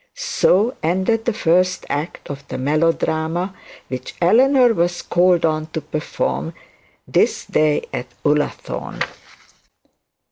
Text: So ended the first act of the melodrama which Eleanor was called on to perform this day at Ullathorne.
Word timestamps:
So 0.15 0.75
ended 0.81 1.25
the 1.25 1.31
first 1.33 1.85
act 1.87 2.31
of 2.31 2.47
the 2.47 2.57
melodrama 2.57 3.53
which 3.87 4.15
Eleanor 4.19 4.73
was 4.73 5.03
called 5.03 5.45
on 5.45 5.67
to 5.73 5.81
perform 5.81 6.55
this 7.07 7.45
day 7.45 7.85
at 7.93 8.07
Ullathorne. 8.25 9.03